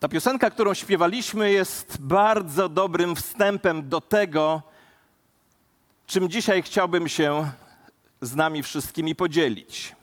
Ta 0.00 0.08
piosenka, 0.08 0.50
którą 0.50 0.74
śpiewaliśmy, 0.74 1.52
jest 1.52 2.00
bardzo 2.00 2.68
dobrym 2.68 3.16
wstępem 3.16 3.88
do 3.88 4.00
tego, 4.00 4.62
czym 6.06 6.28
dzisiaj 6.28 6.62
chciałbym 6.62 7.08
się 7.08 7.50
z 8.20 8.34
nami 8.34 8.62
wszystkimi 8.62 9.14
podzielić. 9.14 9.96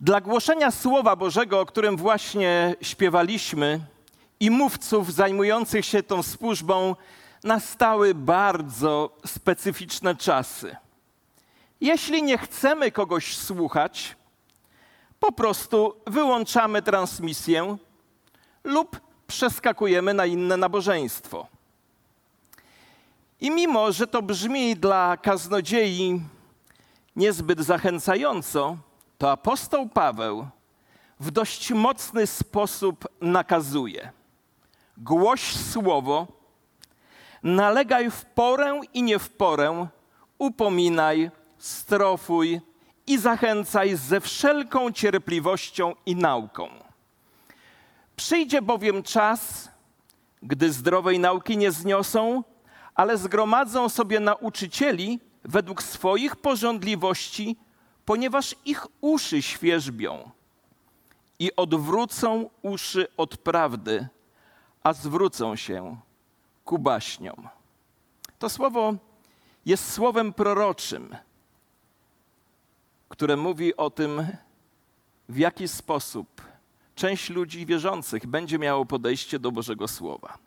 Dla 0.00 0.20
głoszenia 0.20 0.70
Słowa 0.70 1.16
Bożego, 1.16 1.60
o 1.60 1.66
którym 1.66 1.96
właśnie 1.96 2.74
śpiewaliśmy, 2.82 3.80
i 4.40 4.50
mówców 4.50 5.12
zajmujących 5.12 5.84
się 5.84 6.02
tą 6.02 6.22
służbą, 6.22 6.96
nastały 7.44 8.14
bardzo 8.14 9.16
specyficzne 9.26 10.16
czasy. 10.16 10.76
Jeśli 11.80 12.22
nie 12.22 12.38
chcemy 12.38 12.90
kogoś 12.90 13.36
słuchać, 13.36 14.16
po 15.20 15.32
prostu 15.32 15.94
wyłączamy 16.06 16.82
transmisję 16.82 17.76
lub 18.64 19.00
przeskakujemy 19.26 20.14
na 20.14 20.26
inne 20.26 20.56
nabożeństwo. 20.56 21.46
I 23.40 23.50
mimo, 23.50 23.92
że 23.92 24.06
to 24.06 24.22
brzmi 24.22 24.76
dla 24.76 25.16
kaznodziei 25.16 26.20
niezbyt 27.16 27.60
zachęcająco, 27.60 28.76
to 29.18 29.30
apostoł 29.30 29.88
Paweł 29.88 30.46
w 31.20 31.30
dość 31.30 31.72
mocny 31.72 32.26
sposób 32.26 33.08
nakazuje: 33.20 34.12
głoś 34.96 35.56
słowo, 35.56 36.26
nalegaj 37.42 38.10
w 38.10 38.24
porę 38.24 38.80
i 38.94 39.02
nie 39.02 39.18
w 39.18 39.30
porę, 39.30 39.86
upominaj, 40.38 41.30
strofuj 41.58 42.60
i 43.06 43.18
zachęcaj 43.18 43.96
ze 43.96 44.20
wszelką 44.20 44.92
cierpliwością 44.92 45.94
i 46.06 46.16
nauką. 46.16 46.91
Przyjdzie 48.22 48.62
bowiem 48.62 49.02
czas, 49.02 49.70
gdy 50.42 50.72
zdrowej 50.72 51.18
nauki 51.18 51.56
nie 51.56 51.72
zniosą, 51.72 52.44
ale 52.94 53.18
zgromadzą 53.18 53.88
sobie 53.88 54.20
nauczycieli 54.20 55.20
według 55.44 55.82
swoich 55.82 56.36
porządliwości, 56.36 57.56
ponieważ 58.04 58.54
ich 58.64 58.86
uszy 59.00 59.42
świeżbią 59.42 60.30
i 61.38 61.56
odwrócą 61.56 62.50
uszy 62.62 63.06
od 63.16 63.36
prawdy, 63.36 64.08
a 64.82 64.92
zwrócą 64.92 65.56
się 65.56 65.96
ku 66.64 66.78
baśniom. 66.78 67.48
To 68.38 68.48
słowo 68.48 68.94
jest 69.66 69.92
słowem 69.92 70.32
proroczym, 70.32 71.16
które 73.08 73.36
mówi 73.36 73.76
o 73.76 73.90
tym, 73.90 74.26
w 75.28 75.38
jaki 75.38 75.68
sposób 75.68 76.51
część 77.02 77.30
ludzi 77.30 77.66
wierzących 77.66 78.26
będzie 78.26 78.58
miało 78.58 78.86
podejście 78.86 79.38
do 79.38 79.52
Bożego 79.52 79.88
Słowa. 79.88 80.38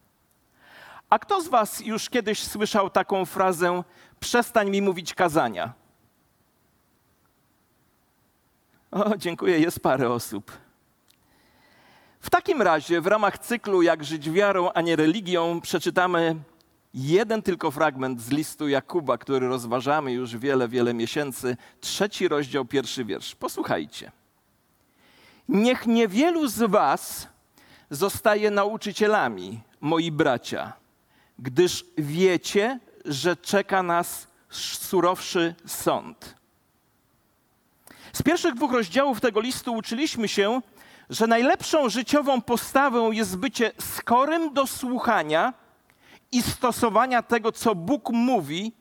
A 1.09 1.19
kto 1.19 1.41
z 1.41 1.47
Was 1.47 1.79
już 1.79 2.09
kiedyś 2.09 2.43
słyszał 2.43 2.89
taką 2.89 3.25
frazę: 3.25 3.83
przestań 4.19 4.69
mi 4.69 4.81
mówić 4.81 5.13
kazania? 5.13 5.73
O, 8.91 9.17
dziękuję, 9.17 9.59
jest 9.59 9.79
parę 9.79 10.09
osób. 10.09 10.51
W 12.19 12.29
takim 12.29 12.61
razie, 12.61 13.01
w 13.01 13.07
ramach 13.07 13.37
cyklu 13.37 13.81
Jak 13.81 14.03
żyć 14.03 14.29
wiarą, 14.29 14.71
a 14.73 14.81
nie 14.81 14.95
religią, 14.95 15.61
przeczytamy 15.61 16.35
jeden 16.93 17.41
tylko 17.41 17.71
fragment 17.71 18.21
z 18.21 18.29
listu 18.29 18.67
Jakuba, 18.67 19.17
który 19.17 19.47
rozważamy 19.47 20.11
już 20.11 20.37
wiele, 20.37 20.67
wiele 20.67 20.93
miesięcy. 20.93 21.57
Trzeci 21.81 22.27
rozdział, 22.27 22.65
pierwszy 22.65 23.05
wiersz. 23.05 23.35
Posłuchajcie. 23.35 24.11
Niech 25.49 25.87
niewielu 25.87 26.47
z 26.47 26.71
Was 26.71 27.27
zostaje 27.89 28.51
nauczycielami, 28.51 29.61
moi 29.81 30.11
bracia, 30.11 30.73
gdyż 31.39 31.85
wiecie, 31.97 32.79
że 33.05 33.35
czeka 33.35 33.83
nas 33.83 34.27
surowszy 34.49 35.55
sąd. 35.65 36.35
Z 38.13 38.23
pierwszych 38.23 38.53
dwóch 38.53 38.71
rozdziałów 38.71 39.21
tego 39.21 39.41
listu 39.41 39.73
uczyliśmy 39.73 40.27
się, 40.27 40.61
że 41.09 41.27
najlepszą 41.27 41.89
życiową 41.89 42.41
postawą 42.41 43.11
jest 43.11 43.37
bycie 43.37 43.71
skorym 43.79 44.53
do 44.53 44.67
słuchania 44.67 45.53
i 46.31 46.41
stosowania 46.41 47.23
tego, 47.23 47.51
co 47.51 47.75
Bóg 47.75 48.09
mówi 48.09 48.73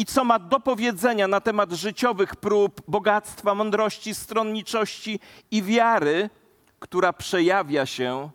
i 0.00 0.04
co 0.04 0.24
ma 0.24 0.38
do 0.38 0.60
powiedzenia 0.60 1.28
na 1.28 1.40
temat 1.40 1.72
życiowych 1.72 2.36
prób, 2.36 2.82
bogactwa, 2.88 3.54
mądrości, 3.54 4.14
stronniczości 4.14 5.20
i 5.50 5.62
wiary, 5.62 6.30
która 6.78 7.12
przejawia 7.12 7.86
się 7.86 8.30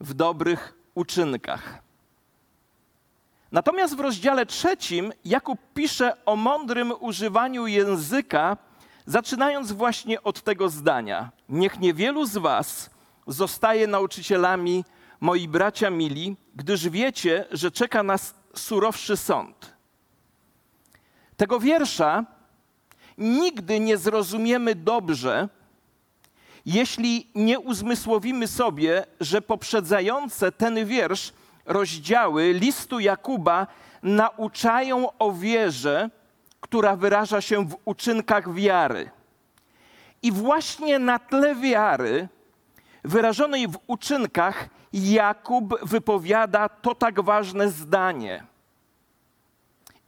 w 0.00 0.14
dobrych 0.14 0.74
uczynkach. 0.94 1.82
Natomiast 3.52 3.96
w 3.96 4.00
rozdziale 4.00 4.46
trzecim 4.46 5.12
Jakub 5.24 5.58
pisze 5.74 6.24
o 6.24 6.36
mądrym 6.36 6.92
używaniu 7.00 7.66
języka, 7.66 8.56
zaczynając 9.06 9.72
właśnie 9.72 10.22
od 10.22 10.42
tego 10.42 10.68
zdania: 10.68 11.30
Niech 11.48 11.78
niewielu 11.80 12.26
z 12.26 12.36
Was 12.36 12.90
zostaje 13.26 13.86
nauczycielami, 13.86 14.84
moi 15.20 15.48
bracia 15.48 15.90
mili, 15.90 16.36
gdyż 16.54 16.88
wiecie, 16.88 17.44
że 17.50 17.70
czeka 17.70 18.02
nas 18.02 18.34
surowszy 18.54 19.16
sąd. 19.16 19.77
Tego 21.38 21.60
wiersza 21.60 22.24
nigdy 23.18 23.80
nie 23.80 23.96
zrozumiemy 23.96 24.74
dobrze, 24.74 25.48
jeśli 26.66 27.30
nie 27.34 27.60
uzmysłowimy 27.60 28.46
sobie, 28.46 29.04
że 29.20 29.42
poprzedzające 29.42 30.52
ten 30.52 30.86
wiersz 30.86 31.32
rozdziały 31.66 32.52
listu 32.52 33.00
Jakuba 33.00 33.66
nauczają 34.02 35.18
o 35.18 35.32
wierze, 35.32 36.10
która 36.60 36.96
wyraża 36.96 37.40
się 37.40 37.68
w 37.68 37.76
uczynkach 37.84 38.54
wiary. 38.54 39.10
I 40.22 40.32
właśnie 40.32 40.98
na 40.98 41.18
tle 41.18 41.54
wiary, 41.54 42.28
wyrażonej 43.04 43.68
w 43.68 43.78
uczynkach, 43.86 44.68
Jakub 44.92 45.80
wypowiada 45.82 46.68
to 46.68 46.94
tak 46.94 47.20
ważne 47.20 47.70
zdanie. 47.70 48.44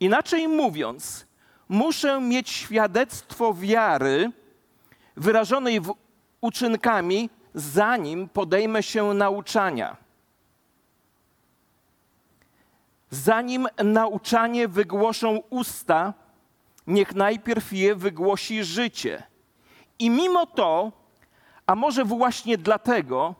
Inaczej 0.00 0.49
mówiąc, 0.49 1.27
muszę 1.69 2.21
mieć 2.21 2.50
świadectwo 2.50 3.55
wiary 3.55 4.33
wyrażonej 5.16 5.81
w 5.81 5.94
uczynkami, 6.41 7.31
zanim 7.55 8.28
podejmę 8.28 8.83
się 8.83 9.15
nauczania. 9.15 9.97
Zanim 13.11 13.69
nauczanie 13.84 14.69
wygłoszą 14.69 15.43
usta, 15.50 16.15
niech 16.87 17.15
najpierw 17.15 17.72
je 17.72 17.94
wygłosi 17.94 18.65
życie. 18.65 19.22
I 19.99 20.11
mimo 20.11 20.47
to, 20.47 20.93
a 21.67 21.75
może 21.75 22.05
właśnie 22.05 22.59
dlatego, 22.59 23.34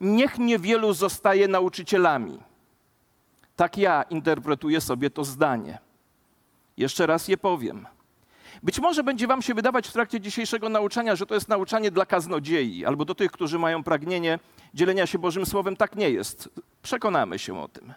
niech 0.00 0.38
niewielu 0.38 0.92
zostaje 0.92 1.48
nauczycielami. 1.48 2.38
Tak 3.56 3.78
ja 3.78 4.02
interpretuję 4.02 4.80
sobie 4.80 5.10
to 5.10 5.24
zdanie. 5.24 5.78
Jeszcze 6.76 7.06
raz 7.06 7.28
je 7.28 7.36
powiem. 7.36 7.86
Być 8.62 8.80
może 8.80 9.04
będzie 9.04 9.26
Wam 9.26 9.42
się 9.42 9.54
wydawać 9.54 9.88
w 9.88 9.92
trakcie 9.92 10.20
dzisiejszego 10.20 10.68
nauczania, 10.68 11.16
że 11.16 11.26
to 11.26 11.34
jest 11.34 11.48
nauczanie 11.48 11.90
dla 11.90 12.06
kaznodziei 12.06 12.84
albo 12.84 13.04
do 13.04 13.14
tych, 13.14 13.32
którzy 13.32 13.58
mają 13.58 13.84
pragnienie 13.84 14.38
dzielenia 14.74 15.06
się 15.06 15.18
Bożym 15.18 15.46
Słowem. 15.46 15.76
Tak 15.76 15.96
nie 15.96 16.10
jest. 16.10 16.48
Przekonamy 16.82 17.38
się 17.38 17.60
o 17.60 17.68
tym. 17.68 17.92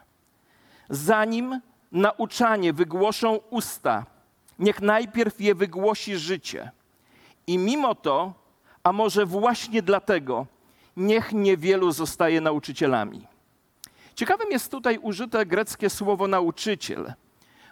Zanim 0.90 1.62
nauczanie 1.92 2.74
wygłoszą 2.74 3.40
usta, 3.50 4.06
niech 4.60 4.82
najpierw 4.82 5.42
je 5.42 5.56
wygłosi 5.56 6.18
życie. 6.18 6.72
I 7.48 7.58
mimo 7.58 7.96
to, 7.96 8.34
a 8.84 8.92
może 8.92 9.26
właśnie 9.26 9.82
dlatego, 9.82 10.48
niech 10.98 11.34
niewielu 11.34 11.92
zostaje 11.92 12.42
nauczycielami. 12.42 13.28
Ciekawym 14.16 14.52
jest 14.52 14.72
tutaj 14.72 14.98
użyte 14.98 15.46
greckie 15.46 15.90
słowo 15.90 16.28
nauczyciel, 16.28 17.14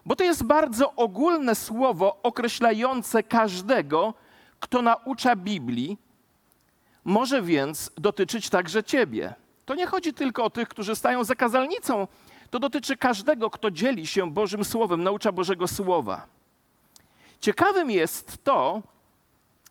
bo 0.05 0.15
to 0.15 0.23
jest 0.23 0.43
bardzo 0.43 0.93
ogólne 0.95 1.55
słowo 1.55 2.17
określające 2.23 3.23
każdego, 3.23 4.13
kto 4.59 4.81
naucza 4.81 5.35
Biblii, 5.35 5.97
może 7.03 7.41
więc 7.41 7.91
dotyczyć 7.97 8.49
także 8.49 8.83
ciebie. 8.83 9.33
To 9.65 9.75
nie 9.75 9.87
chodzi 9.87 10.13
tylko 10.13 10.43
o 10.43 10.49
tych, 10.49 10.67
którzy 10.67 10.95
stają 10.95 11.23
za 11.23 11.35
kazalnicą, 11.35 12.07
to 12.49 12.59
dotyczy 12.59 12.97
każdego, 12.97 13.49
kto 13.49 13.71
dzieli 13.71 14.07
się 14.07 14.31
Bożym 14.31 14.65
Słowem, 14.65 15.03
naucza 15.03 15.31
Bożego 15.31 15.67
Słowa. 15.67 16.27
Ciekawym 17.39 17.91
jest 17.91 18.43
to, 18.43 18.81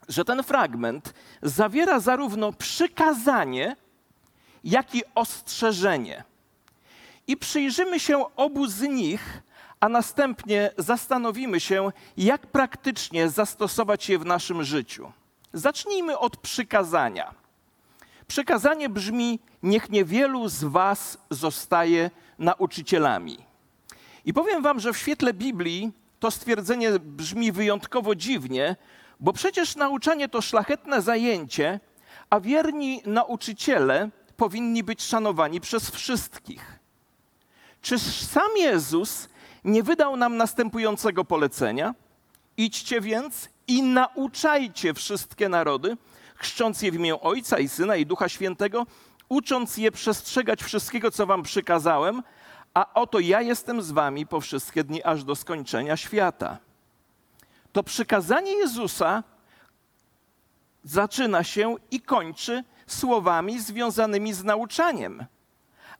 że 0.08 0.24
ten 0.24 0.42
fragment 0.42 1.14
zawiera 1.42 2.00
zarówno 2.00 2.52
przykazanie, 2.52 3.76
jak 4.64 4.94
i 4.94 5.02
ostrzeżenie. 5.14 6.24
I 7.26 7.36
przyjrzymy 7.36 8.00
się 8.00 8.36
obu 8.36 8.66
z 8.66 8.80
nich, 8.80 9.42
a 9.82 9.88
następnie 9.88 10.70
zastanowimy 10.78 11.60
się, 11.60 11.92
jak 12.16 12.46
praktycznie 12.46 13.28
zastosować 13.28 14.08
je 14.08 14.18
w 14.18 14.26
naszym 14.26 14.64
życiu. 14.64 15.12
Zacznijmy 15.52 16.18
od 16.18 16.36
przykazania. 16.36 17.34
Przekazanie 18.26 18.88
brzmi: 18.88 19.40
Niech 19.62 19.90
niewielu 19.90 20.48
z 20.48 20.64
Was 20.64 21.18
zostaje 21.30 22.10
nauczycielami. 22.38 23.38
I 24.24 24.32
powiem 24.32 24.62
Wam, 24.62 24.80
że 24.80 24.92
w 24.92 24.98
świetle 24.98 25.34
Biblii 25.34 25.92
to 26.20 26.30
stwierdzenie 26.30 26.90
brzmi 26.98 27.52
wyjątkowo 27.52 28.14
dziwnie, 28.14 28.76
bo 29.20 29.32
przecież 29.32 29.76
nauczanie 29.76 30.28
to 30.28 30.42
szlachetne 30.42 31.02
zajęcie, 31.02 31.80
a 32.30 32.40
wierni 32.40 33.02
nauczyciele 33.06 34.10
powinni 34.36 34.82
być 34.82 35.02
szanowani 35.02 35.60
przez 35.60 35.90
wszystkich. 35.90 36.78
Czyż 37.80 38.02
sam 38.02 38.56
Jezus 38.56 39.31
nie 39.64 39.82
wydał 39.82 40.16
nam 40.16 40.36
następującego 40.36 41.24
polecenia? 41.24 41.94
Idźcie 42.56 43.00
więc 43.00 43.48
i 43.66 43.82
nauczajcie 43.82 44.94
wszystkie 44.94 45.48
narody, 45.48 45.96
chrzcząc 46.34 46.82
je 46.82 46.92
w 46.92 46.94
imię 46.94 47.20
Ojca 47.20 47.58
i 47.58 47.68
Syna 47.68 47.96
i 47.96 48.06
Ducha 48.06 48.28
Świętego, 48.28 48.86
ucząc 49.28 49.76
je 49.76 49.92
przestrzegać 49.92 50.62
wszystkiego, 50.62 51.10
co 51.10 51.26
wam 51.26 51.42
przykazałem, 51.42 52.22
a 52.74 52.94
oto 52.94 53.18
ja 53.18 53.40
jestem 53.40 53.82
z 53.82 53.90
wami 53.90 54.26
po 54.26 54.40
wszystkie 54.40 54.84
dni, 54.84 55.02
aż 55.02 55.24
do 55.24 55.36
skończenia 55.36 55.96
świata. 55.96 56.58
To 57.72 57.82
przykazanie 57.82 58.52
Jezusa 58.52 59.22
zaczyna 60.84 61.44
się 61.44 61.76
i 61.90 62.00
kończy 62.00 62.64
słowami 62.86 63.60
związanymi 63.60 64.32
z 64.32 64.44
nauczaniem. 64.44 65.26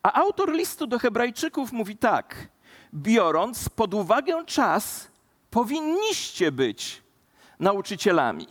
A 0.03 0.13
autor 0.13 0.53
listu 0.53 0.87
do 0.87 0.99
Hebrajczyków 0.99 1.73
mówi 1.73 1.97
tak: 1.97 2.49
biorąc 2.95 3.69
pod 3.69 3.95
uwagę 3.95 4.45
czas, 4.45 5.09
powinniście 5.51 6.53
być 6.53 7.03
nauczycielami. 7.61 8.47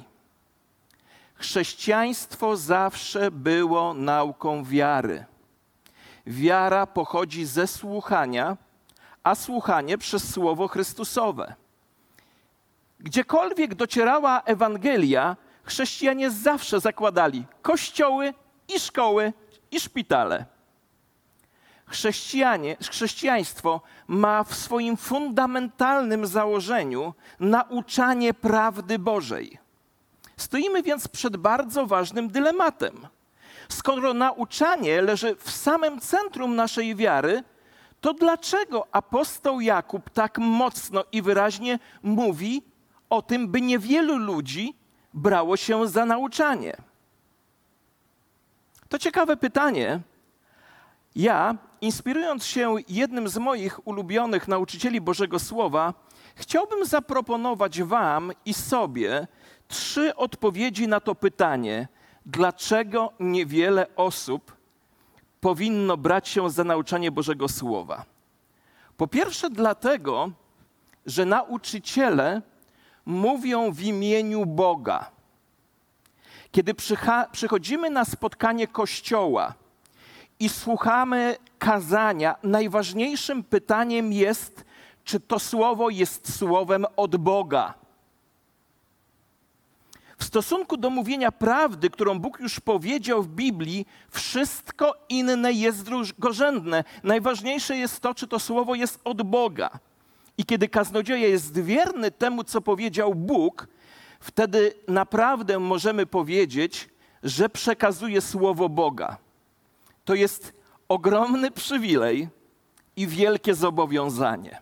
Chrześcijaństwo 1.35 2.57
zawsze 2.57 3.31
było 3.31 3.93
nauką 3.93 4.63
wiary. 4.63 5.25
Wiara 6.27 6.88
pochodzi 6.88 7.45
ze 7.45 7.67
słuchania, 7.67 8.57
a 9.23 9.35
słuchanie 9.35 9.97
przez 9.97 10.33
Słowo 10.33 10.67
Chrystusowe. 10.67 11.55
Gdziekolwiek 12.99 13.75
docierała 13.75 14.41
Ewangelia, 14.41 15.37
chrześcijanie 15.63 16.31
zawsze 16.31 16.79
zakładali 16.79 17.45
kościoły 17.61 18.33
i 18.75 18.79
szkoły 18.79 19.33
i 19.71 19.79
szpitale. 19.79 20.45
Chrześcijanie, 21.91 22.77
chrześcijaństwo 22.89 23.81
ma 24.07 24.43
w 24.43 24.55
swoim 24.55 24.97
fundamentalnym 24.97 26.27
założeniu 26.27 27.13
nauczanie 27.39 28.33
prawdy 28.33 28.99
Bożej. 28.99 29.57
Stoimy 30.38 30.83
więc 30.83 31.07
przed 31.07 31.38
bardzo 31.38 31.88
ważnym 31.88 32.29
dylematem. 32.29 33.07
Skoro 33.69 34.13
nauczanie 34.13 35.01
leży 35.01 35.35
w 35.35 35.51
samym 35.51 35.99
centrum 35.99 36.55
naszej 36.55 36.95
wiary, 36.95 37.43
to 38.01 38.13
dlaczego 38.13 38.87
apostoł 38.91 39.61
Jakub 39.61 40.09
tak 40.09 40.37
mocno 40.37 41.03
i 41.11 41.21
wyraźnie 41.21 41.79
mówi 42.03 42.63
o 43.09 43.21
tym, 43.21 43.47
by 43.47 43.61
niewielu 43.61 44.17
ludzi 44.17 44.75
brało 45.13 45.57
się 45.57 45.87
za 45.87 46.05
nauczanie? 46.05 46.77
To 48.89 48.99
ciekawe 48.99 49.37
pytanie. 49.37 49.99
Ja, 51.15 51.55
inspirując 51.81 52.45
się 52.45 52.75
jednym 52.89 53.29
z 53.29 53.37
moich 53.37 53.87
ulubionych 53.87 54.47
nauczycieli 54.47 55.01
Bożego 55.01 55.39
Słowa, 55.39 55.93
chciałbym 56.35 56.85
zaproponować 56.85 57.81
Wam 57.81 58.31
i 58.45 58.53
sobie 58.53 59.27
trzy 59.67 60.15
odpowiedzi 60.15 60.87
na 60.87 60.99
to 60.99 61.15
pytanie, 61.15 61.87
dlaczego 62.25 63.13
niewiele 63.19 63.95
osób 63.95 64.55
powinno 65.41 65.97
brać 65.97 66.27
się 66.27 66.49
za 66.49 66.63
nauczanie 66.63 67.11
Bożego 67.11 67.47
Słowa. 67.47 68.05
Po 68.97 69.07
pierwsze, 69.07 69.49
dlatego, 69.49 70.31
że 71.05 71.25
nauczyciele 71.25 72.41
mówią 73.05 73.71
w 73.71 73.81
imieniu 73.81 74.45
Boga. 74.45 75.11
Kiedy 76.51 76.73
przychodzimy 77.31 77.89
na 77.89 78.05
spotkanie 78.05 78.67
kościoła 78.67 79.53
i 80.41 80.49
słuchamy 80.49 81.35
kazania, 81.59 82.35
najważniejszym 82.43 83.43
pytaniem 83.43 84.13
jest, 84.13 84.65
czy 85.03 85.19
to 85.19 85.39
słowo 85.39 85.89
jest 85.89 86.38
słowem 86.38 86.85
od 86.95 87.15
Boga. 87.15 87.73
W 90.17 90.23
stosunku 90.23 90.77
do 90.77 90.89
mówienia 90.89 91.31
prawdy, 91.31 91.89
którą 91.89 92.19
Bóg 92.19 92.39
już 92.39 92.59
powiedział 92.59 93.23
w 93.23 93.27
Biblii, 93.27 93.85
wszystko 94.09 94.95
inne 95.09 95.53
jest 95.53 95.83
drugorzędne. 95.83 96.83
Najważniejsze 97.03 97.77
jest 97.77 97.99
to, 97.99 98.13
czy 98.13 98.27
to 98.27 98.39
słowo 98.39 98.75
jest 98.75 98.99
od 99.03 99.21
Boga. 99.21 99.69
I 100.37 100.45
kiedy 100.45 100.67
kaznodzieja 100.67 101.27
jest 101.27 101.59
wierny 101.59 102.11
temu, 102.11 102.44
co 102.44 102.61
powiedział 102.61 103.15
Bóg, 103.15 103.67
wtedy 104.19 104.73
naprawdę 104.87 105.59
możemy 105.59 106.05
powiedzieć, 106.05 106.89
że 107.23 107.49
przekazuje 107.49 108.21
słowo 108.21 108.69
Boga. 108.69 109.17
To 110.06 110.15
jest 110.15 110.53
ogromny 110.88 111.51
przywilej 111.51 112.30
i 112.95 113.07
wielkie 113.07 113.56
zobowiązanie. 113.56 114.62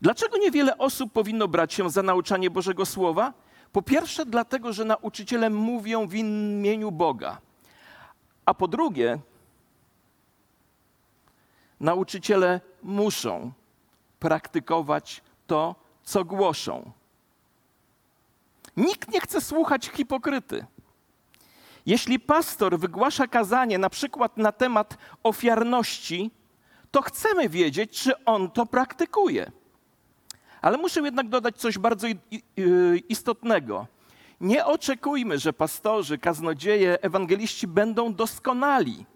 Dlaczego 0.00 0.38
niewiele 0.38 0.78
osób 0.78 1.12
powinno 1.12 1.48
brać 1.48 1.74
się 1.74 1.90
za 1.90 2.02
nauczanie 2.02 2.50
Bożego 2.50 2.86
Słowa? 2.86 3.32
Po 3.72 3.82
pierwsze, 3.82 4.26
dlatego, 4.26 4.72
że 4.72 4.84
nauczyciele 4.84 5.50
mówią 5.50 6.08
w 6.08 6.14
imieniu 6.14 6.90
Boga. 6.90 7.38
A 8.44 8.54
po 8.54 8.68
drugie, 8.68 9.18
nauczyciele 11.80 12.60
muszą 12.82 13.52
praktykować 14.18 15.22
to, 15.46 15.74
co 16.02 16.24
głoszą. 16.24 16.92
Nikt 18.76 19.12
nie 19.12 19.20
chce 19.20 19.40
słuchać 19.40 19.86
hipokryty. 19.86 20.66
Jeśli 21.88 22.20
pastor 22.20 22.78
wygłasza 22.78 23.26
kazanie 23.26 23.78
na 23.78 23.90
przykład 23.90 24.36
na 24.36 24.52
temat 24.52 24.98
ofiarności, 25.22 26.30
to 26.90 27.02
chcemy 27.02 27.48
wiedzieć, 27.48 28.02
czy 28.02 28.24
on 28.24 28.50
to 28.50 28.66
praktykuje. 28.66 29.52
Ale 30.62 30.78
muszę 30.78 31.00
jednak 31.00 31.28
dodać 31.28 31.56
coś 31.56 31.78
bardzo 31.78 32.06
istotnego. 33.08 33.86
Nie 34.40 34.66
oczekujmy, 34.66 35.38
że 35.38 35.52
pastorzy, 35.52 36.18
kaznodzieje, 36.18 36.98
ewangeliści 37.02 37.66
będą 37.66 38.14
doskonali. 38.14 39.06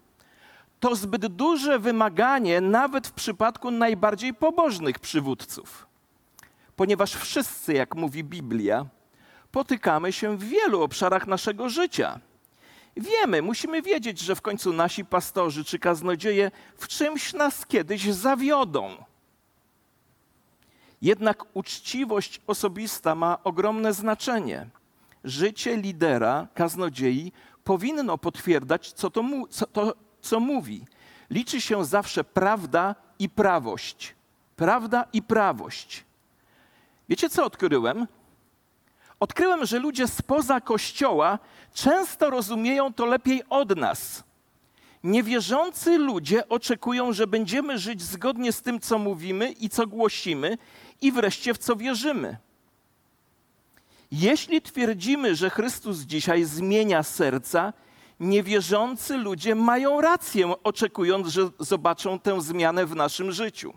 To 0.81 0.97
zbyt 0.97 1.27
duże 1.27 1.79
wymaganie, 1.79 2.61
nawet 2.61 3.07
w 3.07 3.13
przypadku 3.13 3.71
najbardziej 3.71 4.35
pobożnych 4.35 4.99
przywódców. 4.99 5.87
Ponieważ 6.77 7.15
wszyscy, 7.15 7.73
jak 7.73 7.95
mówi 7.95 8.25
Biblia, 8.25 8.87
potykamy 9.51 10.13
się 10.13 10.37
w 10.37 10.45
wielu 10.45 10.83
obszarach 10.83 11.27
naszego 11.27 11.69
życia. 11.69 12.21
Wiemy, 12.97 13.43
musimy 13.43 13.83
wiedzieć, 13.83 14.21
że 14.21 14.35
w 14.35 14.43
końcu 14.43 14.73
nasi 14.73 15.05
pastorzy 15.05 15.65
czy 15.65 15.79
kaznodzieje 15.79 16.51
w 16.77 16.89
czymś 16.89 17.33
nas 17.33 17.67
kiedyś 17.67 18.13
zawiodą 18.13 18.97
jednak 21.03 21.45
uczciwość 21.55 22.41
osobista 22.47 23.15
ma 23.15 23.39
ogromne 23.45 23.93
znaczenie. 23.93 24.67
Życie 25.25 25.77
lidera, 25.77 26.49
kaznodziei 26.55 27.33
powinno 27.65 28.19
potwierdzać, 28.19 28.93
co 28.93 29.11
to, 29.11 29.25
co, 29.51 29.67
to, 29.67 29.95
co 30.21 30.41
mówi. 30.41 30.85
Liczy 31.31 31.61
się 31.61 31.85
zawsze 31.85 32.25
prawda 32.25 32.95
i 33.19 33.29
prawość. 33.29 34.15
Prawda 34.57 35.05
i 35.13 35.23
prawość. 35.23 36.05
Wiecie, 37.09 37.31
co 37.31 37.45
odkryłem? 37.45 38.07
Odkryłem, 39.23 39.67
że 39.67 39.79
ludzie 39.79 40.09
spoza 40.09 40.61
kościoła 40.61 41.39
często 41.75 42.31
rozumieją 42.31 42.95
to 42.95 43.07
lepiej 43.07 43.43
od 43.51 43.77
nas. 43.77 44.25
Niewierzący 45.05 45.99
ludzie 45.99 46.49
oczekują, 46.49 47.13
że 47.13 47.27
będziemy 47.27 47.79
żyć 47.79 48.03
zgodnie 48.03 48.53
z 48.53 48.63
tym, 48.63 48.81
co 48.81 48.99
mówimy 48.99 49.53
i 49.53 49.69
co 49.69 49.87
głosimy, 49.87 50.59
i 51.01 51.13
wreszcie 51.13 51.55
w 51.55 51.59
co 51.59 51.77
wierzymy. 51.77 52.37
Jeśli 54.13 54.63
twierdzimy, 54.63 55.37
że 55.37 55.51
Chrystus 55.51 55.99
dzisiaj 55.99 56.45
zmienia 56.45 57.03
serca, 57.03 57.73
niewierzący 58.21 59.17
ludzie 59.17 59.55
mają 59.55 60.01
rację, 60.01 60.55
oczekując, 60.65 61.29
że 61.29 61.51
zobaczą 61.59 62.19
tę 62.19 62.41
zmianę 62.41 62.87
w 62.87 62.97
naszym 62.97 63.33
życiu. 63.33 63.75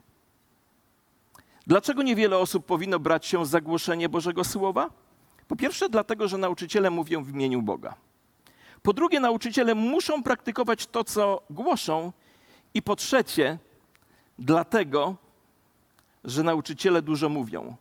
Dlaczego 1.68 2.04
niewiele 2.04 2.38
osób 2.38 2.66
powinno 2.66 3.00
brać 3.00 3.26
się 3.26 3.46
za 3.46 3.62
głoszenie 3.62 4.10
Bożego 4.10 4.44
Słowa? 4.44 5.05
Po 5.48 5.56
pierwsze, 5.56 5.90
dlatego, 5.90 6.28
że 6.28 6.38
nauczyciele 6.38 6.90
mówią 6.90 7.24
w 7.24 7.30
imieniu 7.30 7.62
Boga. 7.62 7.96
Po 8.84 8.94
drugie, 8.94 9.20
nauczyciele 9.20 9.76
muszą 9.76 10.24
praktykować 10.24 10.88
to, 10.88 11.04
co 11.04 11.42
głoszą. 11.50 12.12
I 12.74 12.82
po 12.82 12.96
trzecie, 12.96 13.58
dlatego, 14.40 15.16
że 16.24 16.44
nauczyciele 16.44 17.02
dużo 17.02 17.30
mówią. 17.30 17.76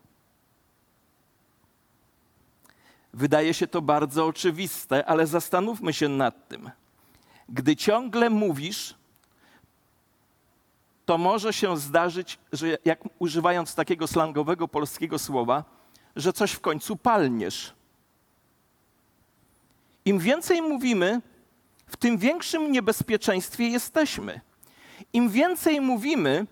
Wydaje 3.12 3.54
się 3.54 3.66
to 3.66 3.82
bardzo 3.82 4.26
oczywiste, 4.26 5.06
ale 5.06 5.26
zastanówmy 5.26 5.92
się 5.92 6.08
nad 6.08 6.48
tym. 6.48 6.70
Gdy 7.48 7.76
ciągle 7.76 8.30
mówisz, 8.30 8.94
to 11.06 11.18
może 11.18 11.52
się 11.52 11.76
zdarzyć, 11.76 12.38
że 12.52 12.78
jak 12.84 13.00
używając 13.18 13.74
takiego 13.74 14.06
slangowego 14.06 14.68
polskiego 14.68 15.18
słowa, 15.18 15.64
że 16.16 16.32
coś 16.32 16.52
w 16.52 16.60
końcu 16.60 16.96
palniesz. 16.96 17.72
Im 20.04 20.18
więcej 20.18 20.62
mówimy, 20.62 21.20
w 21.86 21.96
tym 21.96 22.18
większym 22.18 22.72
niebezpieczeństwie 22.72 23.68
jesteśmy. 23.68 24.40
Im 25.12 25.30
więcej 25.30 25.80
mówimy, 25.80 26.46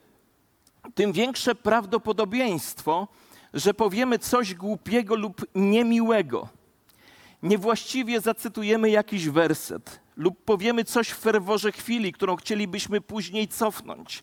tym 0.95 1.13
większe 1.13 1.55
prawdopodobieństwo, 1.55 3.09
że 3.55 3.75
powiemy 3.75 4.19
coś 4.19 4.55
głupiego 4.55 5.15
lub 5.15 5.47
niemiłego. 5.55 6.49
Niewłaściwie 7.43 8.21
zacytujemy 8.21 8.91
jakiś 8.91 9.29
werset 9.29 10.01
lub 10.17 10.45
powiemy 10.45 10.85
coś 10.85 11.09
w 11.09 11.19
ferworze 11.19 11.73
chwili, 11.73 12.13
którą 12.13 12.37
chcielibyśmy 12.37 13.01
później 13.01 13.49
cofnąć. 13.49 14.23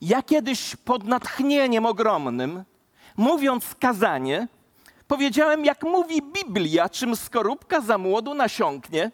Ja 0.00 0.22
kiedyś 0.22 0.76
pod 0.76 1.04
natchnieniem 1.04 1.86
ogromnym, 1.86 2.64
mówiąc 3.16 3.74
kazanie, 3.80 4.48
powiedziałem, 5.10 5.64
jak 5.64 5.82
mówi 5.82 6.22
Biblia, 6.22 6.88
czym 6.88 7.16
skorupka 7.16 7.80
za 7.80 7.98
młodu 7.98 8.34
nasiąknie. 8.34 9.10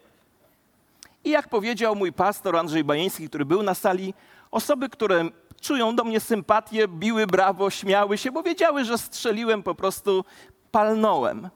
I 1.23 1.29
jak 1.29 1.49
powiedział 1.49 1.95
mój 1.95 2.13
pastor 2.13 2.55
Andrzej 2.55 2.83
Bajeński, 2.83 3.29
który 3.29 3.45
był 3.45 3.63
na 3.63 3.73
sali, 3.73 4.13
osoby, 4.51 4.89
które 4.89 5.29
czują 5.61 5.95
do 5.95 6.03
mnie 6.03 6.19
sympatię, 6.19 6.87
biły 6.87 7.27
brawo, 7.27 7.69
śmiały 7.69 8.17
się, 8.17 8.31
bo 8.31 8.43
wiedziały, 8.43 8.85
że 8.85 8.97
strzeliłem, 8.97 9.63
po 9.63 9.75
prostu 9.75 10.25
palnąłem. 10.71 11.49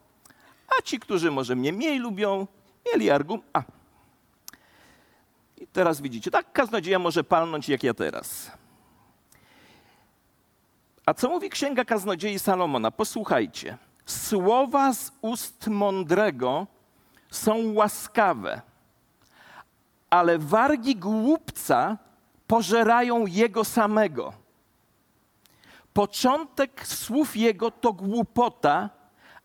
A 0.78 0.82
ci, 0.82 1.00
którzy 1.00 1.32
może 1.32 1.56
mnie 1.56 1.74
mniej 1.74 2.00
lubią, 2.00 2.48
mieli 2.86 3.12
argument. 3.12 3.46
A. 3.54 3.64
I 5.58 5.68
teraz 5.68 6.02
widzicie, 6.02 6.32
tak 6.32 6.52
kaznodzieja 6.52 7.00
może 7.00 7.24
palnąć 7.24 7.70
jak 7.70 7.84
ja 7.84 7.94
teraz. 7.94 8.52
A 11.06 11.14
co 11.14 11.30
mówi 11.30 11.50
Księga 11.50 11.86
Kaznodziei 11.86 12.40
Salomona? 12.40 12.92
Posłuchajcie. 12.92 13.78
Słowa 14.06 14.94
z 14.94 15.12
ust 15.22 15.68
mądrego 15.68 16.68
są 17.32 17.74
łaskawe, 17.74 18.62
ale 20.10 20.40
wargi 20.40 20.96
głupca 20.96 21.98
pożerają 22.48 23.26
jego 23.26 23.64
samego. 23.64 24.34
Początek 25.94 26.88
słów 26.88 27.38
jego 27.38 27.72
to 27.72 27.94
głupota, 27.94 28.90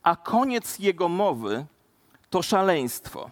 a 0.02 0.16
koniec 0.16 0.78
jego 0.78 1.08
mowy 1.08 1.66
to 2.30 2.42
szaleństwo. 2.42 3.30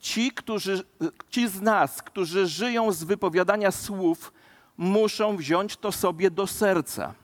Ci, 0.00 0.30
którzy, 0.30 0.84
ci 1.30 1.48
z 1.48 1.60
nas, 1.60 2.02
którzy 2.02 2.46
żyją 2.46 2.92
z 2.92 3.04
wypowiadania 3.04 3.70
słów, 3.70 4.32
muszą 4.76 5.36
wziąć 5.36 5.76
to 5.76 5.92
sobie 5.92 6.30
do 6.30 6.46
serca. 6.46 7.14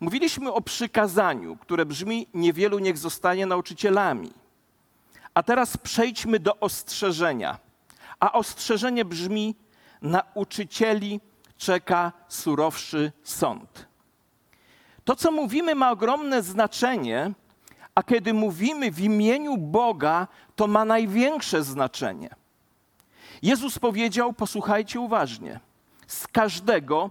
Mówiliśmy 0.00 0.52
o 0.52 0.60
przykazaniu, 0.60 1.56
które 1.56 1.86
brzmi: 1.86 2.26
Niewielu 2.34 2.78
niech 2.78 2.98
zostanie 2.98 3.46
nauczycielami. 3.46 4.32
A 5.34 5.42
teraz 5.42 5.76
przejdźmy 5.76 6.38
do 6.38 6.60
ostrzeżenia. 6.60 7.58
A 8.20 8.32
ostrzeżenie 8.32 9.04
brzmi: 9.04 9.54
Nauczycieli 10.02 11.20
czeka 11.56 12.12
surowszy 12.28 13.12
sąd. 13.22 13.86
To, 15.04 15.16
co 15.16 15.32
mówimy, 15.32 15.74
ma 15.74 15.90
ogromne 15.90 16.42
znaczenie, 16.42 17.32
a 17.94 18.02
kiedy 18.02 18.34
mówimy 18.34 18.90
w 18.90 19.00
imieniu 19.00 19.56
Boga, 19.56 20.28
to 20.56 20.66
ma 20.66 20.84
największe 20.84 21.62
znaczenie. 21.62 22.30
Jezus 23.42 23.78
powiedział: 23.78 24.32
Posłuchajcie 24.32 25.00
uważnie 25.00 25.60
z 26.06 26.26
każdego 26.26 27.10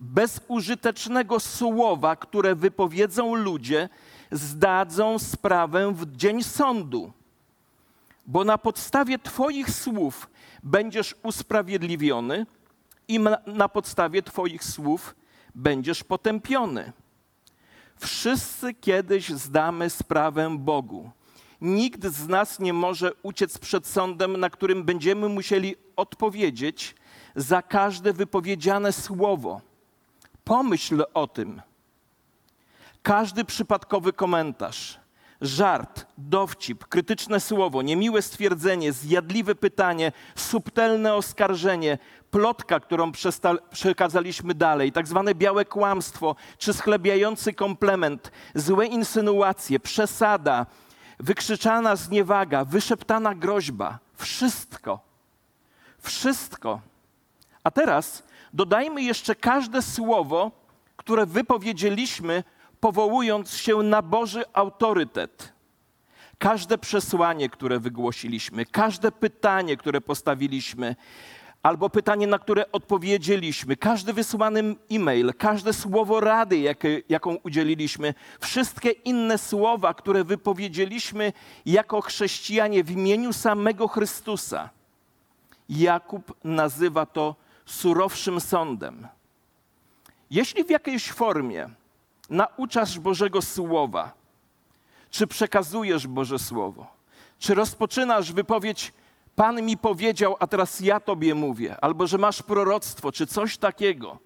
bezużytecznego 0.00 1.40
słowa, 1.40 2.16
które 2.16 2.54
wypowiedzą 2.54 3.34
ludzie, 3.34 3.88
zdadzą 4.30 5.18
sprawę 5.18 5.92
w 5.94 6.16
dzień 6.16 6.42
sądu. 6.42 7.12
Bo 8.26 8.44
na 8.44 8.58
podstawie 8.58 9.18
Twoich 9.18 9.70
słów 9.70 10.30
będziesz 10.62 11.14
usprawiedliwiony 11.22 12.46
i 13.08 13.20
na 13.46 13.68
podstawie 13.68 14.22
Twoich 14.22 14.64
słów 14.64 15.14
będziesz 15.54 16.04
potępiony. 16.04 16.92
Wszyscy 17.96 18.74
kiedyś 18.74 19.28
zdamy 19.28 19.90
sprawę 19.90 20.56
Bogu. 20.58 21.10
Nikt 21.60 22.06
z 22.06 22.28
nas 22.28 22.58
nie 22.60 22.72
może 22.72 23.12
uciec 23.22 23.58
przed 23.58 23.86
sądem, 23.86 24.36
na 24.36 24.50
którym 24.50 24.84
będziemy 24.84 25.28
musieli 25.28 25.76
odpowiedzieć 25.96 26.94
za 27.36 27.62
każde 27.62 28.12
wypowiedziane 28.12 28.92
słowo. 28.92 29.60
Pomyśl 30.50 31.04
o 31.14 31.26
tym. 31.26 31.62
Każdy 33.02 33.44
przypadkowy 33.44 34.12
komentarz, 34.12 35.00
żart, 35.40 36.06
dowcip, 36.18 36.84
krytyczne 36.86 37.40
słowo, 37.40 37.82
niemiłe 37.82 38.22
stwierdzenie, 38.22 38.92
zjadliwe 38.92 39.54
pytanie, 39.54 40.12
subtelne 40.36 41.14
oskarżenie, 41.14 41.98
plotka, 42.30 42.80
którą 42.80 43.12
przekazaliśmy 43.70 44.54
dalej, 44.54 44.92
tak 44.92 45.08
zwane 45.08 45.34
białe 45.34 45.64
kłamstwo, 45.64 46.36
czy 46.58 46.72
schlebiający 46.72 47.54
komplement, 47.54 48.32
złe 48.54 48.86
insynuacje, 48.86 49.80
przesada, 49.80 50.66
wykrzyczana 51.20 51.96
zniewaga, 51.96 52.64
wyszeptana 52.64 53.34
groźba. 53.34 53.98
Wszystko, 54.14 55.00
wszystko 55.98 56.80
a 57.64 57.70
teraz 57.70 58.22
dodajmy 58.52 59.02
jeszcze 59.02 59.34
każde 59.34 59.82
słowo, 59.82 60.50
które 60.96 61.26
wypowiedzieliśmy, 61.26 62.44
powołując 62.80 63.54
się 63.54 63.76
na 63.76 64.02
Boży 64.02 64.44
autorytet. 64.52 65.52
Każde 66.38 66.78
przesłanie, 66.78 67.48
które 67.48 67.80
wygłosiliśmy, 67.80 68.66
każde 68.66 69.12
pytanie, 69.12 69.76
które 69.76 70.00
postawiliśmy, 70.00 70.96
albo 71.62 71.90
pytanie, 71.90 72.26
na 72.26 72.38
które 72.38 72.72
odpowiedzieliśmy, 72.72 73.76
każdy 73.76 74.12
wysłany 74.12 74.76
e-mail, 74.90 75.32
każde 75.38 75.72
słowo 75.72 76.20
rady, 76.20 76.58
jakie, 76.58 77.02
jaką 77.08 77.34
udzieliliśmy, 77.34 78.14
wszystkie 78.40 78.90
inne 78.90 79.38
słowa, 79.38 79.94
które 79.94 80.24
wypowiedzieliśmy 80.24 81.32
jako 81.66 82.00
chrześcijanie 82.00 82.84
w 82.84 82.90
imieniu 82.90 83.32
samego 83.32 83.88
Chrystusa. 83.88 84.70
Jakub 85.68 86.34
nazywa 86.44 87.06
to 87.06 87.34
surowszym 87.70 88.40
sądem. 88.40 89.08
Jeśli 90.30 90.64
w 90.64 90.70
jakiejś 90.70 91.12
formie 91.12 91.70
nauczasz 92.30 92.98
Bożego 92.98 93.42
Słowa, 93.42 94.12
czy 95.10 95.26
przekazujesz 95.26 96.06
Boże 96.06 96.38
Słowo, 96.38 96.86
czy 97.38 97.54
rozpoczynasz 97.54 98.32
wypowiedź 98.32 98.92
Pan 99.36 99.62
mi 99.62 99.76
powiedział, 99.76 100.36
a 100.40 100.46
teraz 100.46 100.80
ja 100.80 101.00
Tobie 101.00 101.34
mówię, 101.34 101.76
albo 101.80 102.06
że 102.06 102.18
masz 102.18 102.42
proroctwo, 102.42 103.12
czy 103.12 103.26
coś 103.26 103.58
takiego, 103.58 104.18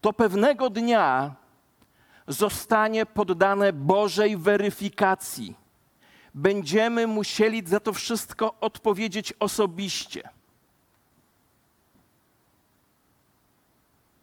to 0.00 0.12
pewnego 0.12 0.70
dnia 0.70 1.34
zostanie 2.28 3.06
poddane 3.06 3.72
Bożej 3.72 4.36
weryfikacji. 4.36 5.54
Będziemy 6.34 7.06
musieli 7.06 7.66
za 7.66 7.80
to 7.80 7.92
wszystko 7.92 8.54
odpowiedzieć 8.60 9.34
osobiście. 9.40 10.28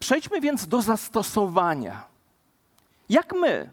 Przejdźmy 0.06 0.40
więc 0.40 0.68
do 0.68 0.82
zastosowania. 0.82 2.04
Jak 3.08 3.32
my 3.32 3.70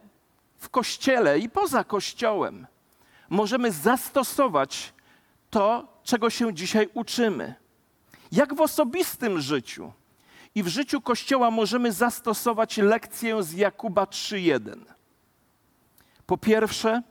w 0.58 0.70
kościele 0.70 1.40
i 1.40 1.50
poza 1.50 1.84
kościołem 1.84 2.68
możemy 3.30 3.72
zastosować 3.72 4.94
to, 5.50 5.88
czego 6.04 6.30
się 6.30 6.54
dzisiaj 6.54 6.90
uczymy? 6.94 7.56
Jak 8.32 8.56
w 8.56 8.62
osobistym 8.62 9.42
życiu 9.42 9.92
i 10.56 10.64
w 10.64 10.68
życiu 10.68 11.02
kościoła 11.02 11.52
możemy 11.52 11.92
zastosować 11.92 12.78
lekcję 12.78 13.44
z 13.44 13.54
Jakuba 13.54 14.04
3:1? 14.04 14.80
Po 16.26 16.38
pierwsze, 16.38 17.02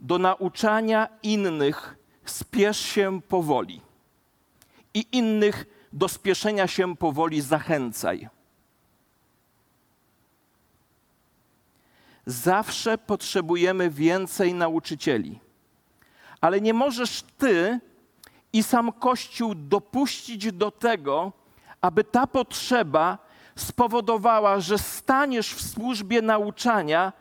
do 0.00 0.18
nauczania 0.18 1.08
innych 1.22 1.96
spiesz 2.24 2.80
się 2.80 3.20
powoli 3.28 3.80
i 4.94 5.06
innych 5.12 5.79
do 5.92 6.08
spieszenia 6.08 6.66
się 6.66 6.96
powoli 6.96 7.40
zachęcaj. 7.40 8.28
Zawsze 12.26 12.98
potrzebujemy 12.98 13.90
więcej 13.90 14.54
nauczycieli, 14.54 15.40
ale 16.40 16.60
nie 16.60 16.74
możesz 16.74 17.22
ty 17.38 17.80
i 18.52 18.62
sam 18.62 18.92
Kościół 18.92 19.54
dopuścić 19.54 20.52
do 20.52 20.70
tego, 20.70 21.32
aby 21.80 22.04
ta 22.04 22.26
potrzeba 22.26 23.18
spowodowała, 23.56 24.60
że 24.60 24.78
staniesz 24.78 25.54
w 25.54 25.70
służbie 25.70 26.22
nauczania, 26.22 27.12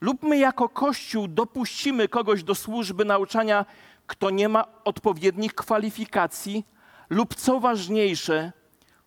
lub 0.00 0.22
my 0.22 0.38
jako 0.38 0.68
Kościół 0.68 1.28
dopuścimy 1.28 2.08
kogoś 2.08 2.42
do 2.42 2.54
służby 2.54 3.04
nauczania 3.04 3.64
kto 4.06 4.30
nie 4.30 4.48
ma 4.48 4.64
odpowiednich 4.84 5.54
kwalifikacji 5.54 6.64
lub 7.12 7.34
co 7.34 7.60
ważniejsze, 7.60 8.52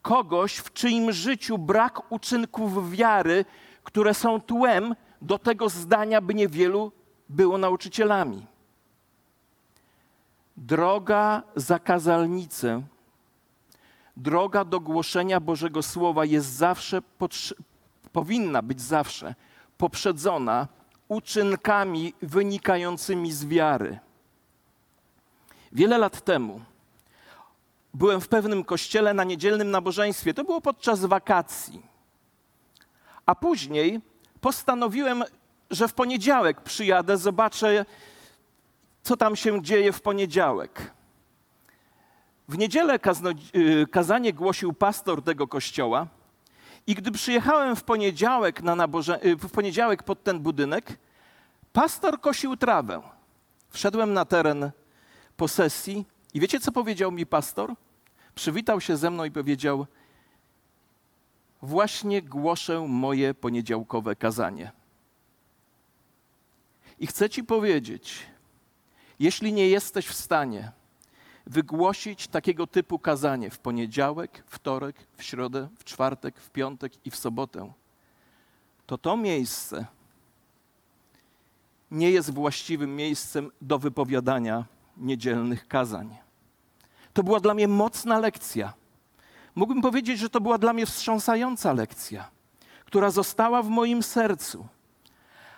kogoś, 0.01 0.57
w 0.57 0.73
czyim 0.73 1.11
życiu 1.11 1.57
brak 1.57 2.11
uczynków 2.11 2.91
wiary, 2.91 3.45
które 3.83 4.13
są 4.13 4.41
tłem 4.41 4.95
do 5.21 5.39
tego 5.39 5.69
zdania, 5.69 6.21
by 6.21 6.33
niewielu 6.33 6.91
było 7.29 7.57
nauczycielami. 7.57 8.45
Droga 10.57 11.43
za 11.55 11.79
kazalnicę, 11.79 12.81
droga 14.17 14.65
do 14.65 14.79
głoszenia 14.79 15.39
Bożego 15.39 15.83
Słowa 15.83 16.25
jest 16.25 16.47
zawsze, 16.47 17.01
powinna 18.11 18.61
być 18.61 18.81
zawsze 18.81 19.35
poprzedzona 19.77 20.67
uczynkami 21.07 22.13
wynikającymi 22.21 23.31
z 23.31 23.45
wiary. 23.45 23.99
Wiele 25.71 25.97
lat 25.97 26.21
temu 26.21 26.61
byłem 27.95 28.21
w 28.21 28.27
pewnym 28.27 28.63
kościele 28.63 29.13
na 29.13 29.23
niedzielnym 29.23 29.71
nabożeństwie. 29.71 30.33
To 30.33 30.43
było 30.43 30.61
podczas 30.61 31.05
wakacji. 31.05 31.81
A 33.25 33.35
później 33.35 34.01
postanowiłem, 34.41 35.23
że 35.71 35.87
w 35.87 35.93
poniedziałek 35.93 36.61
przyjadę, 36.61 37.17
zobaczę, 37.17 37.85
co 39.03 39.17
tam 39.17 39.35
się 39.35 39.61
dzieje 39.61 39.91
w 39.91 40.01
poniedziałek. 40.01 40.91
W 42.47 42.57
niedzielę 42.57 42.99
y, 43.55 43.87
kazanie 43.91 44.33
głosił 44.33 44.73
pastor 44.73 45.23
tego 45.23 45.47
kościoła. 45.47 46.07
I 46.87 46.95
gdy 46.95 47.11
przyjechałem 47.11 47.75
w 47.75 47.83
poniedziałek, 47.83 48.61
na 48.61 48.75
naboże, 48.75 49.25
y, 49.25 49.35
w 49.35 49.51
poniedziałek 49.51 50.03
pod 50.03 50.23
ten 50.23 50.39
budynek, 50.39 50.97
pastor 51.73 52.21
kosił 52.21 52.57
trawę. 52.57 53.01
Wszedłem 53.69 54.13
na 54.13 54.25
teren 54.25 54.71
posesji 55.37 56.05
i 56.33 56.39
wiecie, 56.39 56.59
co 56.59 56.71
powiedział 56.71 57.11
mi 57.11 57.25
pastor? 57.25 57.75
Przywitał 58.35 58.81
się 58.81 58.97
ze 58.97 59.11
mną 59.11 59.23
i 59.23 59.31
powiedział: 59.31 59.87
Właśnie 61.61 62.21
głoszę 62.21 62.85
moje 62.87 63.33
poniedziałkowe 63.33 64.15
kazanie. 64.15 64.71
I 66.99 67.07
chcę 67.07 67.29
Ci 67.29 67.43
powiedzieć, 67.43 68.25
jeśli 69.19 69.53
nie 69.53 69.69
jesteś 69.69 70.07
w 70.07 70.13
stanie 70.13 70.71
wygłosić 71.45 72.27
takiego 72.27 72.67
typu 72.67 72.99
kazanie 72.99 73.49
w 73.49 73.59
poniedziałek, 73.59 74.43
wtorek, 74.47 74.95
w 75.17 75.23
środę, 75.23 75.67
w 75.77 75.83
czwartek, 75.83 76.39
w 76.39 76.49
piątek 76.49 76.93
i 77.05 77.11
w 77.11 77.15
sobotę, 77.15 77.73
to 78.85 78.97
to 78.97 79.17
miejsce 79.17 79.85
nie 81.91 82.11
jest 82.11 82.33
właściwym 82.33 82.95
miejscem 82.95 83.51
do 83.61 83.79
wypowiadania 83.79 84.65
niedzielnych 84.97 85.67
kazań. 85.67 86.24
To 87.15 87.23
była 87.23 87.39
dla 87.39 87.53
mnie 87.53 87.67
mocna 87.67 88.19
lekcja. 88.19 88.73
Mógłbym 89.55 89.81
powiedzieć, 89.81 90.19
że 90.19 90.29
to 90.29 90.41
była 90.41 90.57
dla 90.57 90.73
mnie 90.73 90.85
wstrząsająca 90.85 91.73
lekcja, 91.73 92.29
która 92.85 93.09
została 93.09 93.63
w 93.63 93.69
moim 93.69 94.03
sercu. 94.03 94.67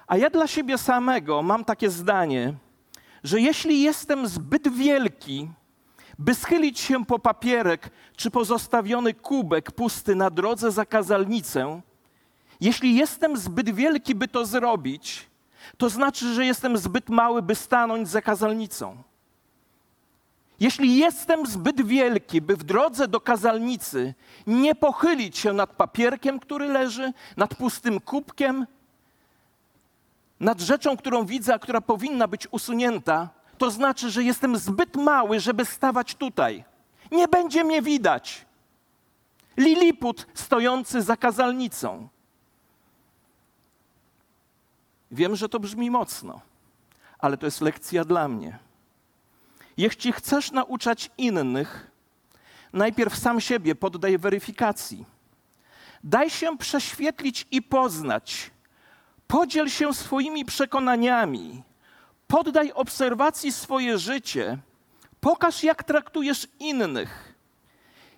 A 0.07 0.17
ja 0.17 0.29
dla 0.29 0.47
siebie 0.47 0.77
samego 0.77 1.43
mam 1.43 1.65
takie 1.65 1.89
zdanie, 1.89 2.53
że 3.23 3.41
jeśli 3.41 3.81
jestem 3.81 4.27
zbyt 4.27 4.73
wielki, 4.73 5.49
by 6.19 6.35
schylić 6.35 6.79
się 6.79 7.05
po 7.05 7.19
papierek 7.19 7.89
czy 8.15 8.31
pozostawiony 8.31 9.13
kubek 9.13 9.71
pusty 9.71 10.15
na 10.15 10.29
drodze 10.29 10.71
za 10.71 10.85
kazalnicę, 10.85 11.81
jeśli 12.61 12.95
jestem 12.95 13.37
zbyt 13.37 13.69
wielki, 13.69 14.15
by 14.15 14.27
to 14.27 14.45
zrobić, 14.45 15.29
to 15.77 15.89
znaczy, 15.89 16.33
że 16.33 16.45
jestem 16.45 16.77
zbyt 16.77 17.09
mały, 17.09 17.41
by 17.41 17.55
stanąć 17.55 18.09
za 18.09 18.21
kazalnicą. 18.21 18.97
Jeśli 20.59 20.97
jestem 20.97 21.45
zbyt 21.45 21.81
wielki, 21.81 22.41
by 22.41 22.55
w 22.55 22.63
drodze 22.63 23.07
do 23.07 23.21
kazalnicy 23.21 24.13
nie 24.47 24.75
pochylić 24.75 25.37
się 25.37 25.53
nad 25.53 25.73
papierkiem, 25.73 26.39
który 26.39 26.67
leży, 26.67 27.13
nad 27.37 27.55
pustym 27.55 27.99
kubkiem, 27.99 28.67
nad 30.39 30.59
rzeczą, 30.59 30.97
którą 30.97 31.25
widzę, 31.25 31.53
a 31.53 31.59
która 31.59 31.81
powinna 31.81 32.27
być 32.27 32.47
usunięta, 32.51 33.29
to 33.57 33.71
znaczy, 33.71 34.11
że 34.11 34.23
jestem 34.23 34.57
zbyt 34.57 34.95
mały, 34.95 35.39
żeby 35.39 35.65
stawać 35.65 36.15
tutaj. 36.15 36.63
Nie 37.11 37.27
będzie 37.27 37.63
mnie 37.63 37.81
widać. 37.81 38.45
Liliput 39.57 40.27
stojący 40.33 41.01
za 41.01 41.17
kazalnicą. 41.17 42.07
Wiem, 45.11 45.35
że 45.35 45.49
to 45.49 45.59
brzmi 45.59 45.91
mocno, 45.91 46.41
ale 47.19 47.37
to 47.37 47.45
jest 47.45 47.61
lekcja 47.61 48.05
dla 48.05 48.27
mnie. 48.27 48.66
Jeśli 49.77 50.11
chcesz 50.11 50.51
nauczać 50.51 51.11
innych, 51.17 51.91
najpierw 52.73 53.17
sam 53.17 53.41
siebie 53.41 53.75
poddaj 53.75 54.17
weryfikacji. 54.17 55.05
Daj 56.03 56.29
się 56.29 56.57
prześwietlić 56.57 57.47
i 57.51 57.61
poznać. 57.61 58.51
Podziel 59.27 59.69
się 59.69 59.93
swoimi 59.93 60.45
przekonaniami. 60.45 61.63
Poddaj 62.27 62.71
obserwacji 62.71 63.51
swoje 63.51 63.97
życie. 63.97 64.57
Pokaż, 65.19 65.63
jak 65.63 65.83
traktujesz 65.83 66.47
innych. 66.59 67.33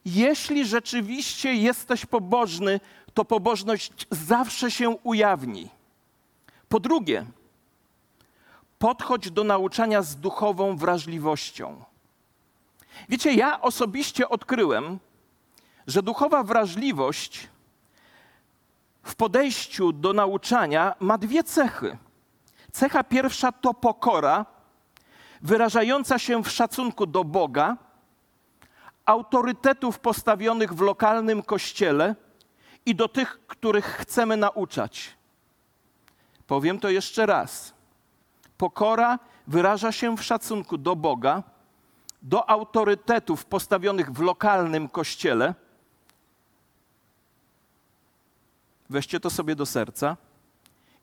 Jeśli 0.05 0.65
rzeczywiście 0.65 1.53
jesteś 1.53 2.05
pobożny, 2.05 2.79
to 3.13 3.25
pobożność 3.25 4.07
zawsze 4.11 4.71
się 4.71 4.89
ujawni. 4.89 5.69
Po 6.69 6.79
drugie, 6.79 7.25
podchodź 8.79 9.31
do 9.31 9.43
nauczania 9.43 10.01
z 10.01 10.15
duchową 10.15 10.77
wrażliwością. 10.77 11.83
Wiecie, 13.09 13.33
ja 13.33 13.61
osobiście 13.61 14.29
odkryłem, 14.29 14.99
że 15.87 16.03
duchowa 16.03 16.43
wrażliwość 16.43 17.47
w 19.03 19.15
podejściu 19.15 19.91
do 19.91 20.13
nauczania 20.13 20.95
ma 20.99 21.17
dwie 21.17 21.43
cechy. 21.43 21.97
Cecha 22.71 23.03
pierwsza 23.03 23.51
to 23.51 23.73
pokora, 23.73 24.45
wyrażająca 25.41 26.19
się 26.19 26.43
w 26.43 26.49
szacunku 26.49 27.05
do 27.05 27.23
Boga, 27.23 27.77
autorytetów 29.05 29.99
postawionych 29.99 30.73
w 30.73 30.81
lokalnym 30.81 31.43
kościele 31.43 32.15
i 32.85 32.95
do 32.95 33.07
tych, 33.07 33.39
których 33.47 33.85
chcemy 33.85 34.37
nauczać. 34.37 35.17
Powiem 36.47 36.79
to 36.79 36.89
jeszcze 36.89 37.25
raz. 37.25 37.78
Pokora 38.59 39.19
wyraża 39.47 39.91
się 39.91 40.17
w 40.17 40.23
szacunku 40.23 40.77
do 40.77 40.95
Boga, 40.95 41.43
do 42.21 42.49
autorytetów 42.49 43.45
postawionych 43.45 44.11
w 44.11 44.21
lokalnym 44.21 44.89
kościele. 44.89 45.55
Weźcie 48.89 49.19
to 49.19 49.29
sobie 49.29 49.55
do 49.55 49.65
serca 49.65 50.17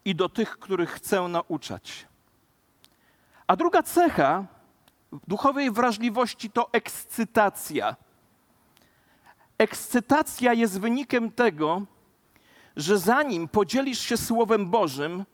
i 0.04 0.14
do 0.14 0.28
tych, 0.28 0.58
których 0.58 0.90
chcę 0.90 1.28
nauczać. 1.28 2.06
A 3.46 3.56
druga 3.56 3.82
cecha 3.82 4.44
duchowej 5.28 5.70
wrażliwości 5.70 6.50
to 6.50 6.72
ekscytacja. 6.72 7.96
Ekscytacja 9.58 10.52
jest 10.52 10.80
wynikiem 10.80 11.32
tego, 11.32 11.82
że 12.76 12.98
zanim 12.98 13.48
podzielisz 13.48 14.00
się 14.00 14.16
Słowem 14.16 14.70
Bożym, 14.70 15.24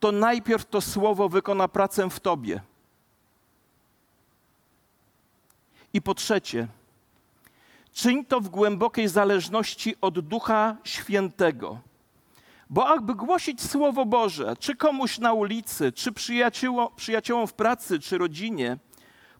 to 0.00 0.12
najpierw 0.12 0.66
to 0.66 0.80
słowo 0.80 1.28
wykona 1.28 1.68
pracę 1.68 2.10
w 2.10 2.20
tobie. 2.20 2.60
I 5.92 6.02
po 6.02 6.14
trzecie, 6.14 6.68
czyń 7.92 8.24
to 8.24 8.40
w 8.40 8.48
głębokiej 8.48 9.08
zależności 9.08 9.96
od 10.00 10.20
Ducha 10.20 10.76
Świętego. 10.84 11.78
Bo 12.70 12.88
aby 12.88 13.14
głosić 13.14 13.62
Słowo 13.62 14.06
Boże, 14.06 14.56
czy 14.58 14.76
komuś 14.76 15.18
na 15.18 15.32
ulicy, 15.32 15.92
czy 15.92 16.12
przyjaciołom, 16.12 16.88
przyjaciołom 16.96 17.46
w 17.46 17.52
pracy, 17.52 18.00
czy 18.00 18.18
rodzinie, 18.18 18.78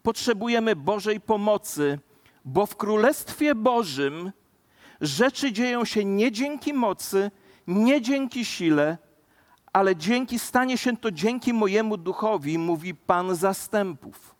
potrzebujemy 0.02 0.76
Bożej 0.76 1.20
pomocy, 1.20 1.98
bo 2.44 2.66
w 2.66 2.76
Królestwie 2.76 3.54
Bożym 3.54 4.32
rzeczy 5.00 5.52
dzieją 5.52 5.84
się 5.84 6.04
nie 6.04 6.32
dzięki 6.32 6.74
mocy, 6.74 7.30
nie 7.66 8.02
dzięki 8.02 8.44
sile, 8.44 8.98
ale 9.72 9.96
dzięki 9.96 10.38
stanie 10.38 10.78
się 10.78 10.96
to 10.96 11.10
dzięki 11.10 11.52
mojemu 11.52 11.96
duchowi, 11.96 12.58
mówi 12.58 12.94
Pan 12.94 13.34
zastępów. 13.34 14.34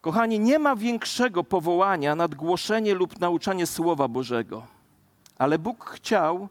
Kochani, 0.00 0.40
nie 0.40 0.58
ma 0.58 0.76
większego 0.76 1.44
powołania 1.44 2.14
nad 2.14 2.34
głoszenie 2.34 2.94
lub 2.94 3.20
nauczanie 3.20 3.66
Słowa 3.66 4.08
Bożego, 4.08 4.66
ale 5.38 5.58
Bóg 5.58 5.90
chciał, 5.90 6.48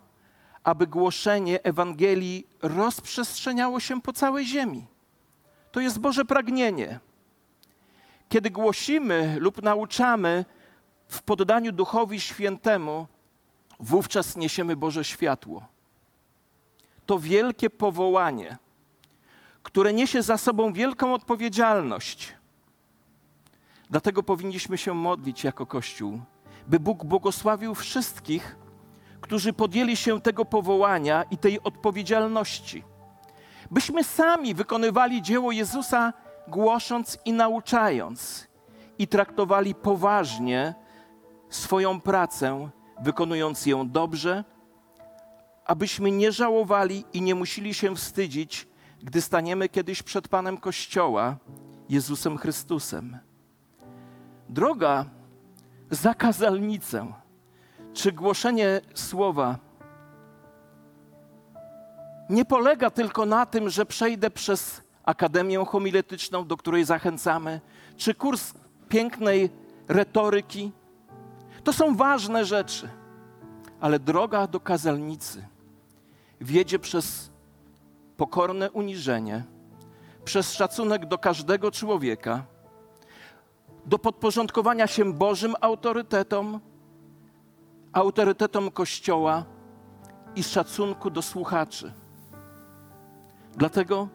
aby 0.64 0.88
głoszenie 0.88 1.64
Ewangelii 1.64 2.48
rozprzestrzeniało 2.62 3.80
się 3.80 4.02
po 4.02 4.14
całej 4.14 4.46
ziemi. 4.46 4.86
To 5.72 5.80
jest 5.80 6.00
Boże 6.00 6.26
pragnienie. 6.26 7.00
Kiedy 8.30 8.50
głosimy 8.50 9.36
lub 9.40 9.62
nauczamy 9.62 10.46
w 11.08 11.22
poddaniu 11.22 11.72
Duchowi 11.72 12.20
Świętemu, 12.20 13.08
wówczas 13.80 14.36
niesiemy 14.36 14.76
Boże 14.76 15.04
światło 15.04 15.79
to 17.10 17.20
wielkie 17.20 17.70
powołanie, 17.70 18.58
które 19.64 19.94
niesie 19.94 20.22
za 20.22 20.38
sobą 20.38 20.74
wielką 20.74 21.14
odpowiedzialność. 21.14 22.34
Dlatego 23.90 24.24
powinniśmy 24.24 24.78
się 24.78 24.94
modlić 24.94 25.44
jako 25.44 25.66
Kościół, 25.66 26.22
by 26.68 26.80
Bóg 26.80 27.06
błogosławił 27.06 27.76
wszystkich, 27.76 28.56
którzy 29.22 29.54
podjęli 29.54 29.96
się 29.96 30.22
tego 30.22 30.46
powołania 30.46 31.24
i 31.32 31.38
tej 31.38 31.64
odpowiedzialności. 31.64 32.84
Byśmy 33.72 34.04
sami 34.04 34.54
wykonywali 34.54 35.22
dzieło 35.22 35.52
Jezusa, 35.52 36.14
głosząc 36.48 37.18
i 37.26 37.34
nauczając, 37.34 38.48
i 38.98 39.08
traktowali 39.08 39.76
poważnie 39.76 40.74
swoją 41.50 42.02
pracę, 42.02 42.70
wykonując 43.02 43.66
ją 43.66 43.90
dobrze, 43.90 44.44
abyśmy 45.70 46.12
nie 46.12 46.32
żałowali 46.32 47.06
i 47.14 47.22
nie 47.22 47.36
musieli 47.36 47.74
się 47.74 47.96
wstydzić, 47.96 48.68
gdy 49.04 49.22
staniemy 49.22 49.70
kiedyś 49.70 50.04
przed 50.04 50.28
Panem 50.28 50.58
Kościoła, 50.58 51.38
Jezusem 51.90 52.38
Chrystusem. 52.38 53.18
Droga 54.50 55.06
za 55.92 56.14
kazalnicę, 56.14 57.14
czy 57.94 58.12
głoszenie 58.12 58.82
słowa 58.94 59.58
nie 62.30 62.46
polega 62.46 62.90
tylko 62.90 63.26
na 63.26 63.46
tym, 63.46 63.70
że 63.70 63.86
przejdę 63.86 64.32
przez 64.32 64.82
Akademię 65.04 65.66
Homiletyczną, 65.66 66.48
do 66.48 66.58
której 66.58 66.86
zachęcamy, 66.86 67.62
czy 67.98 68.14
kurs 68.14 68.54
pięknej 68.90 69.50
retoryki. 69.88 70.72
To 71.64 71.74
są 71.74 71.96
ważne 71.96 72.46
rzeczy, 72.46 72.90
ale 73.80 74.00
droga 74.00 74.48
do 74.48 74.60
kazalnicy 74.60 75.59
wiedzie 76.42 76.80
przez 76.80 77.32
pokorne 78.18 78.72
uniżenie, 78.72 79.44
przez 80.26 80.54
szacunek 80.54 81.06
do 81.06 81.18
każdego 81.18 81.72
człowieka, 81.72 82.46
do 83.86 84.00
podporządkowania 84.00 84.88
się 84.88 85.14
Bożym 85.14 85.56
autorytetom, 85.62 86.60
autorytetom 87.94 88.72
Kościoła 88.72 89.46
i 90.36 90.44
szacunku 90.44 91.10
do 91.10 91.22
słuchaczy. 91.22 91.94
Dlatego, 93.58 94.08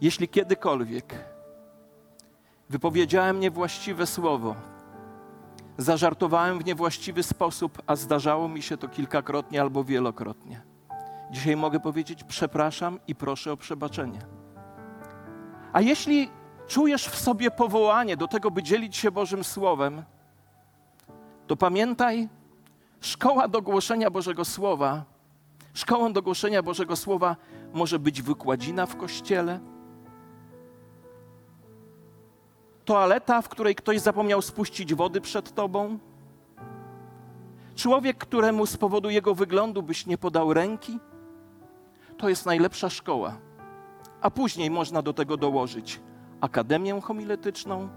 jeśli 0.00 0.28
kiedykolwiek 0.28 1.24
wypowiedziałem 2.68 3.40
niewłaściwe 3.40 4.06
słowo, 4.06 4.54
zażartowałem 5.78 6.58
w 6.58 6.64
niewłaściwy 6.64 7.22
sposób, 7.22 7.82
a 7.86 7.96
zdarzało 7.96 8.48
mi 8.48 8.62
się 8.62 8.76
to 8.76 8.88
kilkakrotnie 8.88 9.60
albo 9.60 9.84
wielokrotnie, 9.84 10.60
dzisiaj 11.30 11.56
mogę 11.56 11.80
powiedzieć: 11.80 12.24
przepraszam 12.24 12.98
i 13.06 13.14
proszę 13.14 13.52
o 13.52 13.56
przebaczenie. 13.56 14.18
A 15.72 15.80
jeśli 15.80 16.30
czujesz 16.66 17.06
w 17.06 17.16
sobie 17.16 17.50
powołanie 17.50 18.16
do 18.16 18.28
tego, 18.28 18.50
by 18.50 18.62
dzielić 18.62 18.96
się 18.96 19.10
Bożym 19.10 19.44
Słowem, 19.44 20.02
to 21.46 21.56
pamiętaj, 21.56 22.28
szkoła 23.00 23.48
do 23.48 23.62
głoszenia 23.62 24.10
Bożego 24.10 24.44
Słowa, 24.44 25.04
szkołą 25.74 26.12
do 26.12 26.22
głoszenia 26.22 26.62
Bożego 26.62 26.96
Słowa 26.96 27.36
może 27.72 27.98
być 27.98 28.22
wykładzina 28.22 28.86
w 28.86 28.96
kościele, 28.96 29.60
toaleta, 32.92 33.42
w 33.42 33.48
której 33.48 33.74
ktoś 33.74 34.00
zapomniał 34.00 34.42
spuścić 34.42 34.94
wody 34.94 35.20
przed 35.20 35.54
tobą, 35.54 35.98
człowiek, 37.74 38.18
któremu 38.18 38.66
z 38.66 38.76
powodu 38.76 39.10
jego 39.10 39.34
wyglądu 39.34 39.82
byś 39.82 40.06
nie 40.06 40.18
podał 40.18 40.54
ręki. 40.54 40.98
To 42.18 42.28
jest 42.28 42.46
najlepsza 42.46 42.90
szkoła. 42.90 43.36
A 44.20 44.30
później 44.30 44.70
można 44.70 45.02
do 45.02 45.12
tego 45.12 45.36
dołożyć 45.36 46.00
akademię 46.40 47.00
homiletyczną, 47.00 47.88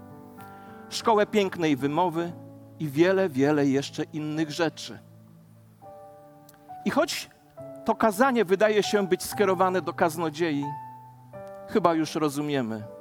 szkołę 0.90 1.26
pięknej 1.26 1.76
wymowy 1.76 2.32
i 2.78 2.88
wiele, 2.88 3.28
wiele 3.28 3.66
jeszcze 3.66 4.02
innych 4.02 4.50
rzeczy. 4.50 4.98
I 6.84 6.90
choć 6.90 7.30
to 7.84 7.94
kazanie 7.94 8.44
wydaje 8.44 8.82
się 8.82 9.06
być 9.06 9.22
skierowane 9.22 9.82
do 9.82 9.92
kaznodziei, 9.92 10.64
chyba 11.68 11.94
już 11.94 12.14
rozumiemy, 12.14 12.95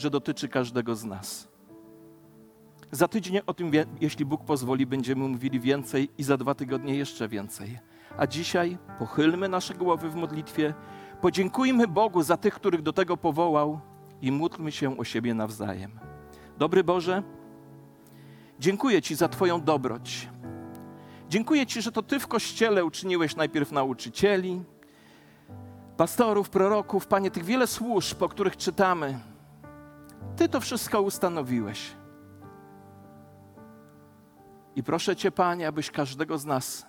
że 0.00 0.10
dotyczy 0.10 0.48
każdego 0.48 0.96
z 0.96 1.04
nas. 1.04 1.48
Za 2.92 3.08
tydzień 3.08 3.40
o 3.46 3.54
tym, 3.54 3.70
jeśli 4.00 4.24
Bóg 4.24 4.44
pozwoli, 4.44 4.86
będziemy 4.86 5.28
mówili 5.28 5.60
więcej 5.60 6.08
i 6.18 6.22
za 6.22 6.36
dwa 6.36 6.54
tygodnie 6.54 6.94
jeszcze 6.94 7.28
więcej. 7.28 7.78
A 8.18 8.26
dzisiaj 8.26 8.78
pochylmy 8.98 9.48
nasze 9.48 9.74
głowy 9.74 10.10
w 10.10 10.14
modlitwie, 10.14 10.74
podziękujmy 11.20 11.88
Bogu 11.88 12.22
za 12.22 12.36
tych, 12.36 12.54
których 12.54 12.82
do 12.82 12.92
tego 12.92 13.16
powołał 13.16 13.80
i 14.22 14.32
módlmy 14.32 14.72
się 14.72 14.98
o 14.98 15.04
siebie 15.04 15.34
nawzajem. 15.34 15.90
Dobry 16.58 16.84
Boże, 16.84 17.22
dziękuję 18.58 19.02
Ci 19.02 19.14
za 19.14 19.28
Twoją 19.28 19.60
dobroć. 19.60 20.28
Dziękuję 21.28 21.66
Ci, 21.66 21.82
że 21.82 21.92
to 21.92 22.02
Ty 22.02 22.20
w 22.20 22.26
Kościele 22.26 22.84
uczyniłeś 22.84 23.36
najpierw 23.36 23.72
nauczycieli, 23.72 24.62
pastorów, 25.96 26.50
proroków, 26.50 27.06
Panie, 27.06 27.30
tych 27.30 27.44
wiele 27.44 27.66
służb, 27.66 28.22
o 28.22 28.28
których 28.28 28.56
czytamy. 28.56 29.18
Ty 30.36 30.48
to 30.48 30.60
wszystko 30.60 31.02
ustanowiłeś. 31.02 31.96
I 34.76 34.82
proszę 34.82 35.16
Cię, 35.16 35.30
Panie, 35.30 35.68
abyś 35.68 35.90
każdego 35.90 36.38
z 36.38 36.44
nas 36.44 36.86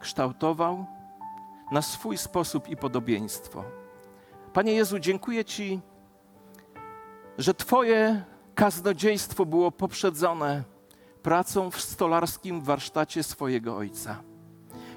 kształtował 0.00 0.86
na 1.72 1.82
swój 1.82 2.18
sposób 2.18 2.68
i 2.68 2.76
podobieństwo. 2.76 3.64
Panie 4.52 4.72
Jezu, 4.72 4.98
dziękuję 4.98 5.44
Ci, 5.44 5.80
że 7.38 7.54
Twoje 7.54 8.24
kaznodziejstwo 8.54 9.46
było 9.46 9.70
poprzedzone 9.70 10.64
pracą 11.22 11.70
w 11.70 11.80
stolarskim 11.80 12.60
warsztacie 12.60 13.22
swojego 13.22 13.76
ojca. 13.76 14.22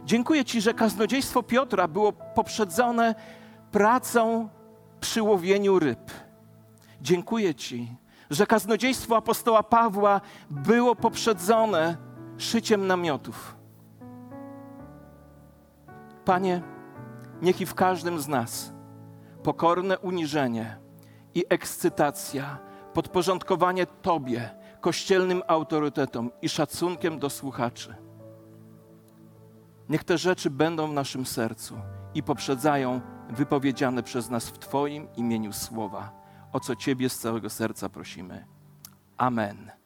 Dziękuję 0.06 0.45
Ci, 0.45 0.62
że 0.62 0.74
kaznodziejstwo 0.74 1.43
Piotra 1.43 1.88
było 1.88 2.12
poprzedzone 2.12 3.15
pracą 3.72 4.50
przy 5.00 5.22
łowieniu 5.22 5.80
ryb. 5.80 6.12
Dziękuję 7.02 7.56
Ci, 7.56 7.96
że 8.30 8.48
kaznodziejstwo 8.48 9.18
apostoła 9.18 9.64
Pawła 9.64 10.22
było 10.50 10.96
poprzedzone 10.96 11.98
szyciem 12.38 12.88
namiotów. 12.88 13.56
Panie, 16.26 16.62
niech 17.42 17.62
i 17.62 17.66
w 17.66 17.74
każdym 17.74 18.20
z 18.20 18.28
nas 18.28 18.74
pokorne 19.44 20.00
uniżenie 20.00 20.78
i 21.36 21.46
ekscytacja, 21.50 22.58
podporządkowanie 22.94 23.86
Tobie, 23.86 24.50
kościelnym 24.82 25.44
autorytetom 25.48 26.32
i 26.42 26.50
szacunkiem 26.50 27.20
do 27.20 27.30
słuchaczy. 27.30 27.96
Niech 29.90 30.04
te 30.04 30.18
rzeczy 30.18 30.50
będą 30.50 30.88
w 30.88 30.94
naszym 30.94 31.26
sercu 31.26 31.76
i 32.14 32.24
poprzedzają 32.24 33.02
wypowiedziane 33.30 34.04
przez 34.04 34.30
nas 34.30 34.50
w 34.50 34.60
Twoim 34.60 35.08
imieniu 35.16 35.54
słowa 35.54 36.19
o 36.54 36.60
co 36.60 36.76
Ciebie 36.76 37.10
z 37.10 37.20
całego 37.20 37.50
serca 37.50 37.90
prosimy. 37.90 38.46
Amen. 39.18 39.79